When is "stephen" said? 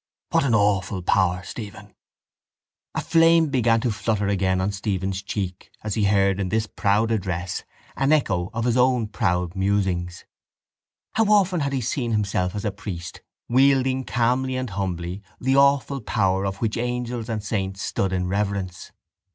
1.43-1.93